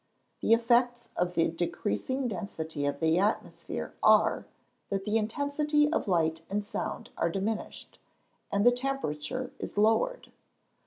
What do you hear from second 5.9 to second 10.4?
of light and sound are diminished, and the temperature is lowered.